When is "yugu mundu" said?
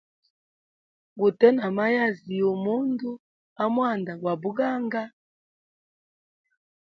2.39-3.09